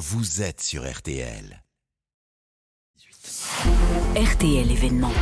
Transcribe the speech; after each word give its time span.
vous 0.00 0.40
êtes 0.40 0.62
sur 0.62 0.90
RTL. 0.90 1.62
RTL 4.16 4.70
événement. 4.70 5.12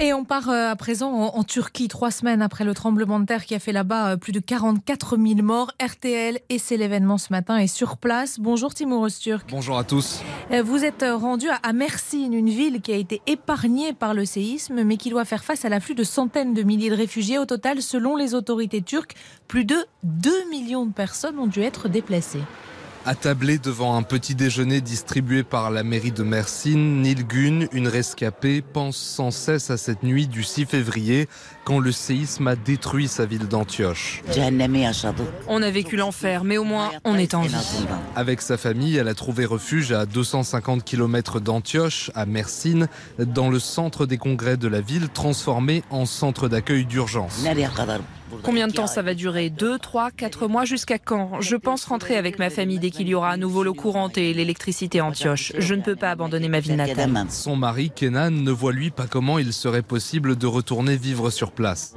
Et 0.00 0.14
on 0.14 0.24
part 0.24 0.48
euh, 0.48 0.70
à 0.70 0.76
présent 0.76 1.12
en, 1.12 1.44
Turquie, 1.44 1.88
trois 1.88 2.10
semaines 2.10 2.40
après 2.40 2.64
le 2.64 2.72
tremblement 2.72 3.20
de 3.20 3.26
terre 3.26 3.44
qui 3.44 3.54
a 3.54 3.58
fait 3.58 3.72
là-bas 3.72 4.12
euh, 4.12 4.16
plus 4.16 4.32
de 4.32 4.40
44 4.40 5.18
000 5.18 5.42
morts. 5.42 5.72
RTL 5.78 6.40
et 6.48 6.58
c'est 6.58 6.78
l'événement 6.78 7.18
ce 7.18 7.30
matin 7.34 7.58
est 7.58 7.66
sur 7.66 7.98
place. 7.98 8.40
Bonjour 8.40 8.72
Timur 8.72 9.04
Öztürk. 9.04 9.46
Bonjour 9.50 9.76
à 9.76 9.84
tous. 9.84 10.22
Euh, 10.52 10.62
vous 10.62 10.82
êtes 10.82 11.04
rendu 11.06 11.48
à 11.62 11.72
Mersin, 11.74 12.32
une 12.32 12.48
ville 12.48 12.80
qui 12.80 12.94
a 12.94 12.96
été 12.96 13.20
épargnée 13.26 13.92
par 13.92 14.14
le 14.14 14.24
séisme, 14.24 14.84
mais 14.84 14.96
qui 14.96 15.10
doit 15.10 15.26
faire 15.26 15.44
face 15.44 15.66
à 15.66 15.68
l'afflux 15.68 15.94
de 15.94 16.04
centaines 16.04 16.54
de 16.54 16.62
milliers 16.62 16.88
de 16.88 16.96
réfugiés. 16.96 17.38
Au 17.38 17.44
total, 17.44 17.82
selon 17.82 18.16
les 18.16 18.34
autorités 18.34 18.80
turques, 18.80 19.16
plus 19.48 19.66
de 19.66 19.76
2 20.04 20.48
millions 20.48 20.86
de 20.86 20.94
personnes 20.94 21.38
ont 21.38 21.46
dû 21.46 21.60
être 21.60 21.90
déplacées. 21.90 22.40
Attablé 23.08 23.58
devant 23.58 23.96
un 23.96 24.02
petit 24.02 24.34
déjeuner 24.34 24.80
distribué 24.80 25.44
par 25.44 25.70
la 25.70 25.84
mairie 25.84 26.10
de 26.10 26.24
Mersin, 26.24 26.76
Nilgun, 26.76 27.68
une 27.70 27.86
rescapée, 27.86 28.62
pense 28.62 28.96
sans 28.96 29.30
cesse 29.30 29.70
à 29.70 29.76
cette 29.76 30.02
nuit 30.02 30.26
du 30.26 30.42
6 30.42 30.66
février 30.66 31.28
quand 31.64 31.78
le 31.78 31.92
séisme 31.92 32.48
a 32.48 32.56
détruit 32.56 33.06
sa 33.06 33.24
ville 33.24 33.46
d'Antioche. 33.46 34.24
On 35.46 35.62
a 35.62 35.70
vécu 35.70 35.94
l'enfer, 35.94 36.42
mais 36.42 36.58
au 36.58 36.64
moins 36.64 36.90
on 37.04 37.16
est 37.16 37.34
en 37.34 37.42
vie. 37.42 37.54
Avec 38.16 38.42
sa 38.42 38.56
famille, 38.56 38.96
elle 38.96 39.06
a 39.06 39.14
trouvé 39.14 39.44
refuge 39.44 39.92
à 39.92 40.04
250 40.04 40.82
km 40.82 41.38
d'Antioche, 41.38 42.10
à 42.16 42.26
Mersin, 42.26 42.88
dans 43.20 43.50
le 43.50 43.60
centre 43.60 44.06
des 44.06 44.18
congrès 44.18 44.56
de 44.56 44.66
la 44.66 44.80
ville, 44.80 45.10
transformé 45.10 45.84
en 45.90 46.06
centre 46.06 46.48
d'accueil 46.48 46.84
d'urgence. 46.84 47.44
Combien 48.42 48.68
de 48.68 48.72
temps 48.72 48.86
ça 48.86 49.02
va 49.02 49.14
durer? 49.14 49.50
Deux, 49.50 49.78
trois, 49.78 50.10
quatre 50.10 50.48
mois 50.48 50.64
Jusqu'à 50.64 50.98
quand? 50.98 51.40
Je 51.40 51.56
pense 51.56 51.84
rentrer 51.84 52.16
avec 52.16 52.38
ma 52.38 52.50
famille 52.50 52.78
dès 52.78 52.90
qu'il 52.90 53.08
y 53.08 53.14
aura 53.14 53.30
à 53.30 53.36
nouveau 53.36 53.62
l'eau 53.62 53.74
courante 53.74 54.18
et 54.18 54.34
l'électricité 54.34 55.00
en 55.00 55.08
Antioche. 55.08 55.52
Je 55.56 55.74
ne 55.74 55.82
peux 55.82 55.94
pas 55.94 56.10
abandonner 56.10 56.48
ma 56.48 56.60
ville 56.60 56.76
natale. 56.76 57.12
Son 57.28 57.56
mari, 57.56 57.90
Kenan, 57.94 58.30
ne 58.30 58.50
voit 58.50 58.72
lui 58.72 58.90
pas 58.90 59.06
comment 59.06 59.38
il 59.38 59.52
serait 59.52 59.82
possible 59.82 60.36
de 60.36 60.46
retourner 60.46 60.96
vivre 60.96 61.30
sur 61.30 61.52
place. 61.52 61.94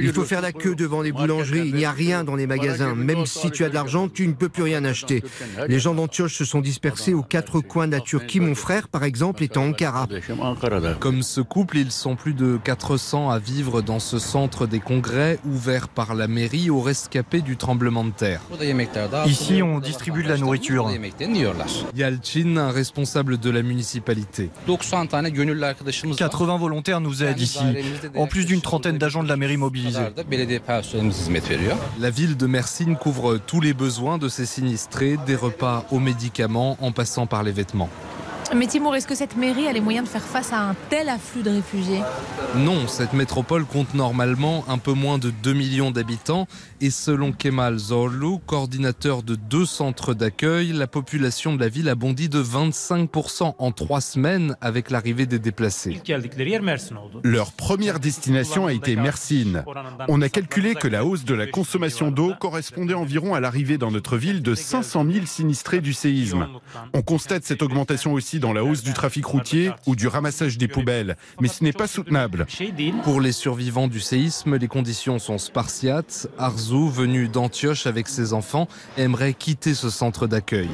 Il 0.00 0.12
faut 0.12 0.24
faire 0.24 0.42
la 0.42 0.52
queue 0.52 0.74
devant 0.74 1.00
les 1.00 1.12
boulangeries. 1.12 1.68
Il 1.68 1.74
n'y 1.74 1.84
a 1.84 1.92
rien 1.92 2.24
dans 2.24 2.36
les 2.36 2.46
magasins. 2.46 2.94
Même 2.94 3.26
si 3.26 3.50
tu 3.50 3.64
as 3.64 3.68
de 3.70 3.74
l'argent, 3.74 4.08
tu 4.08 4.28
ne 4.28 4.34
peux 4.34 4.48
plus 4.48 4.62
rien 4.62 4.84
acheter. 4.84 5.22
Les 5.68 5.78
gens 5.78 5.94
d'Antioche 5.94 6.36
se 6.36 6.44
sont 6.44 6.60
dispersés 6.60 7.14
aux 7.14 7.22
quatre 7.22 7.60
coins 7.60 7.86
de 7.86 7.92
la 7.92 8.00
Turquie. 8.00 8.40
Mon 8.40 8.54
frère, 8.54 8.88
par 8.88 9.04
exemple, 9.04 9.42
est 9.42 9.56
en 9.56 9.68
Ankara. 9.68 10.08
Comme 11.00 11.22
ce 11.22 11.40
couple, 11.40 11.78
ils 11.78 11.92
sont 11.92 12.16
plus 12.16 12.34
de 12.34 12.58
400 12.62 13.30
à 13.30 13.38
vivre 13.38 13.80
dans 13.80 14.00
ce 14.00 14.18
centre 14.18 14.66
des 14.66 14.80
congrès 14.80 15.38
ouvert 15.62 15.88
par 15.88 16.16
la 16.16 16.26
mairie 16.26 16.70
aux 16.70 16.80
rescapés 16.80 17.40
du 17.40 17.56
tremblement 17.56 18.04
de 18.04 18.10
terre. 18.10 18.40
Ici, 19.26 19.62
on 19.62 19.78
distribue 19.78 20.24
de 20.24 20.28
la 20.28 20.36
nourriture. 20.36 20.90
Yalchin, 21.94 22.56
un 22.56 22.72
responsable 22.72 23.38
de 23.38 23.48
la 23.48 23.62
municipalité. 23.62 24.50
80 26.16 26.56
volontaires 26.56 27.00
nous 27.00 27.22
aident 27.22 27.38
ici, 27.38 27.60
en 28.16 28.26
plus 28.26 28.44
d'une 28.44 28.60
trentaine 28.60 28.98
d'agents 28.98 29.22
de 29.22 29.28
la 29.28 29.36
mairie 29.36 29.56
mobilisés. 29.56 30.00
La 32.00 32.10
ville 32.10 32.36
de 32.36 32.46
Mersin 32.46 32.94
couvre 32.94 33.38
tous 33.38 33.60
les 33.60 33.72
besoins 33.72 34.18
de 34.18 34.28
ses 34.28 34.46
sinistrés, 34.46 35.16
des 35.26 35.36
repas 35.36 35.86
aux 35.92 36.00
médicaments 36.00 36.76
en 36.80 36.90
passant 36.90 37.28
par 37.28 37.44
les 37.44 37.52
vêtements. 37.52 37.90
Mais 38.54 38.66
Timur, 38.66 38.94
est-ce 38.94 39.06
que 39.06 39.14
cette 39.14 39.36
mairie 39.36 39.66
a 39.66 39.72
les 39.72 39.80
moyens 39.80 40.06
de 40.06 40.12
faire 40.12 40.22
face 40.22 40.52
à 40.52 40.60
un 40.60 40.74
tel 40.90 41.08
afflux 41.08 41.42
de 41.42 41.48
réfugiés? 41.48 42.00
Non, 42.54 42.86
cette 42.86 43.14
métropole 43.14 43.64
compte 43.64 43.94
normalement 43.94 44.64
un 44.68 44.76
peu 44.76 44.92
moins 44.92 45.16
de 45.16 45.30
2 45.30 45.54
millions 45.54 45.90
d'habitants 45.90 46.46
et 46.82 46.90
selon 46.90 47.32
Kemal 47.32 47.78
Zorlu, 47.78 48.36
coordinateur 48.46 49.22
de 49.22 49.36
deux 49.36 49.64
centres 49.64 50.12
d'accueil, 50.12 50.72
la 50.72 50.86
population 50.86 51.54
de 51.54 51.60
la 51.60 51.68
ville 51.68 51.88
a 51.88 51.94
bondi 51.94 52.28
de 52.28 52.42
25% 52.42 53.54
en 53.56 53.72
trois 53.72 54.02
semaines 54.02 54.54
avec 54.60 54.90
l'arrivée 54.90 55.24
des 55.24 55.38
déplacés. 55.38 56.02
Leur 57.24 57.52
première 57.52 58.00
destination 58.00 58.66
a 58.66 58.74
été 58.74 58.96
Mersin. 58.96 59.64
On 60.08 60.20
a 60.20 60.28
calculé 60.28 60.74
que 60.74 60.88
la 60.88 61.06
hausse 61.06 61.24
de 61.24 61.34
la 61.34 61.46
consommation 61.46 62.10
d'eau 62.10 62.34
correspondait 62.38 62.92
environ 62.92 63.34
à 63.34 63.40
l'arrivée 63.40 63.78
dans 63.78 63.90
notre 63.90 64.18
ville 64.18 64.42
de 64.42 64.54
500 64.54 65.06
000 65.10 65.24
sinistrés 65.24 65.80
du 65.80 65.94
séisme. 65.94 66.48
On 66.92 67.00
constate 67.00 67.44
cette 67.44 67.62
augmentation 67.62 68.12
aussi 68.12 68.41
dans 68.42 68.52
la 68.52 68.64
hausse 68.64 68.82
du 68.82 68.92
trafic 68.92 69.24
routier 69.24 69.70
ou 69.86 69.96
du 69.96 70.08
ramassage 70.08 70.58
des 70.58 70.68
poubelles, 70.68 71.16
mais 71.40 71.48
ce 71.48 71.62
n'est 71.64 71.72
pas 71.72 71.86
soutenable. 71.86 72.46
Pour 73.04 73.20
les 73.20 73.32
survivants 73.32 73.88
du 73.88 74.00
séisme, 74.00 74.56
les 74.56 74.68
conditions 74.68 75.18
sont 75.18 75.38
spartiates. 75.38 76.26
Arzu, 76.36 76.90
venu 76.90 77.28
d'Antioche 77.28 77.86
avec 77.86 78.08
ses 78.08 78.32
enfants, 78.32 78.68
aimerait 78.98 79.32
quitter 79.32 79.74
ce 79.74 79.88
centre 79.88 80.26
d'accueil. 80.26 80.68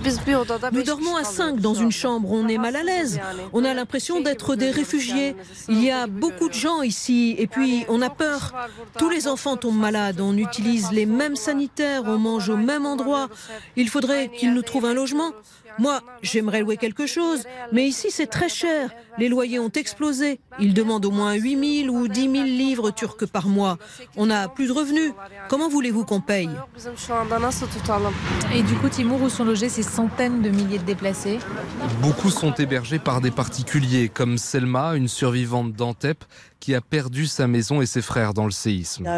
Nous 0.72 0.82
dormons 0.82 1.16
à 1.16 1.24
5 1.24 1.60
dans 1.60 1.74
une 1.74 1.92
chambre, 1.92 2.32
on 2.32 2.48
est 2.48 2.58
mal 2.58 2.74
à 2.74 2.82
l'aise. 2.82 3.20
On 3.52 3.64
a 3.64 3.74
l'impression 3.74 4.20
d'être 4.20 4.56
des 4.56 4.70
réfugiés. 4.70 5.36
Il 5.68 5.84
y 5.84 5.90
a 5.90 6.06
beaucoup 6.06 6.48
de 6.48 6.54
gens 6.54 6.82
ici 6.82 7.36
et 7.38 7.46
puis 7.46 7.84
on 7.88 8.00
a 8.00 8.08
peur. 8.08 8.54
Tous 8.96 9.10
les 9.10 9.28
enfants 9.28 9.56
tombent 9.56 9.78
malades, 9.78 10.20
on 10.20 10.36
utilise 10.38 10.90
les 10.90 11.04
mêmes 11.04 11.36
sanitaires, 11.36 12.02
on 12.06 12.18
mange 12.18 12.48
au 12.48 12.56
même 12.56 12.86
endroit. 12.86 13.28
Il 13.76 13.90
faudrait 13.90 14.30
qu'ils 14.30 14.54
nous 14.54 14.62
trouvent 14.62 14.86
un 14.86 14.94
logement. 14.94 15.32
Moi, 15.78 16.00
j'aimerais 16.22 16.60
louer 16.60 16.76
quelque 16.76 17.06
chose, 17.06 17.44
mais 17.72 17.86
ici 17.86 18.08
c'est 18.10 18.26
très 18.26 18.48
cher. 18.48 18.90
Les 19.18 19.28
loyers 19.28 19.58
ont 19.58 19.70
explosé. 19.70 20.40
Ils 20.60 20.74
demandent 20.74 21.04
au 21.06 21.10
moins 21.10 21.34
8 21.34 21.84
000 21.84 21.94
ou 21.94 22.08
10 22.08 22.20
000 22.20 22.44
livres 22.44 22.90
turcs 22.90 23.26
par 23.26 23.48
mois. 23.48 23.78
On 24.16 24.26
n'a 24.26 24.48
plus 24.48 24.68
de 24.68 24.72
revenus. 24.72 25.12
Comment 25.48 25.68
voulez-vous 25.68 26.04
qu'on 26.04 26.20
paye? 26.20 26.50
Et 28.54 28.62
du 28.62 28.74
coup, 28.74 28.88
Timur, 28.88 29.22
où 29.22 29.28
sont 29.28 29.44
logés 29.44 29.68
ces 29.68 29.82
centaines 29.82 30.42
de 30.42 30.50
milliers 30.50 30.78
de 30.78 30.84
déplacés? 30.84 31.38
Beaucoup 32.00 32.30
sont 32.30 32.54
hébergés 32.54 32.98
par 32.98 33.20
des 33.20 33.30
particuliers, 33.30 34.08
comme 34.08 34.38
Selma, 34.38 34.94
une 34.94 35.08
survivante 35.08 35.72
d'Antep, 35.72 36.24
qui 36.60 36.74
a 36.74 36.80
perdu 36.80 37.26
sa 37.26 37.46
maison 37.46 37.80
et 37.80 37.86
ses 37.86 38.02
frères 38.02 38.34
dans 38.34 38.44
le 38.44 38.50
séisme. 38.50 39.08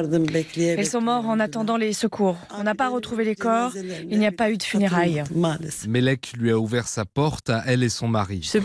Ils 0.57 0.87
sont 0.87 1.01
morts 1.01 1.27
en 1.27 1.41
attendant 1.41 1.77
les 1.77 1.93
secours. 1.93 2.37
On 2.59 2.63
n'a 2.63 2.75
pas 2.75 2.89
retrouvé 2.89 3.25
les 3.25 3.37
corps. 3.37 3.73
Il 4.09 4.19
n'y 4.19 4.27
a 4.27 4.33
pas 4.33 4.51
eu 4.51 4.57
de 4.57 4.63
funérailles. 4.63 5.25
Melek 5.89 6.33
lui 6.37 6.51
a 6.51 6.59
ouvert 6.59 6.89
sa 6.89 7.05
porte 7.05 7.51
à 7.51 7.63
elle 7.67 7.83
et 7.83 7.89
son 7.89 8.09
mari. 8.09 8.43
Ça 8.43 8.61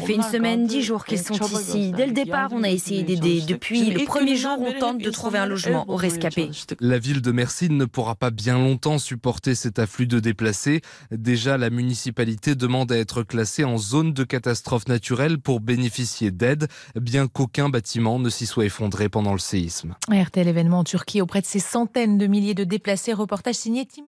fait 0.00 0.14
une 0.14 0.22
semaine, 0.22 0.66
dix 0.66 0.82
jours 0.82 1.04
qu'ils 1.04 1.18
sont 1.18 1.34
ici. 1.34 1.92
Dès 1.92 2.06
le 2.06 2.12
départ, 2.12 2.50
on 2.52 2.62
a 2.62 2.70
essayé 2.70 3.02
d'aider. 3.02 3.42
Depuis 3.46 3.90
le 3.90 4.04
premier 4.04 4.36
jour, 4.36 4.58
on 4.60 4.72
tente 4.78 4.98
de 4.98 5.10
trouver 5.10 5.38
un 5.38 5.46
logement 5.46 5.88
aux 5.88 5.96
rescapés. 5.96 6.50
La 6.80 6.98
ville 6.98 7.22
de 7.22 7.32
Mersin 7.32 7.68
ne 7.70 7.84
pourra 7.84 8.14
pas 8.14 8.30
bien 8.30 8.58
longtemps 8.58 8.98
supporter 8.98 9.54
cet 9.54 9.78
afflux 9.78 10.06
de 10.06 10.20
déplacés. 10.20 10.80
Déjà, 11.10 11.58
la 11.58 11.70
municipalité 11.70 12.54
demande 12.54 12.92
à 12.92 12.98
être 12.98 13.22
classée 13.22 13.64
en 13.64 13.78
zone 13.78 14.12
de 14.12 14.24
catastrophe 14.24 14.88
naturelle 14.88 15.38
pour 15.38 15.60
bénéficier 15.60 16.30
d'aide, 16.30 16.68
bien 17.00 17.26
qu'aucun 17.38 17.68
bâtiment 17.68 18.18
ne 18.18 18.30
s'y 18.30 18.46
soit 18.46 18.64
effondré 18.64 19.08
pendant 19.08 19.30
le 19.32 19.38
séisme. 19.38 19.94
RTL 20.10 20.48
événement 20.48 20.80
en 20.80 20.84
Turquie 20.84 21.20
auprès 21.20 21.40
de 21.40 21.46
ces 21.46 21.60
centaines 21.60 22.18
de 22.18 22.26
milliers 22.26 22.54
de 22.54 22.64
déplacés. 22.64 23.12
Reportage 23.12 23.54
signé 23.54 23.86
Tim. 23.86 24.02